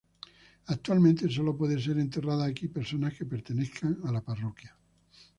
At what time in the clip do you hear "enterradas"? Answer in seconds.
1.99-2.49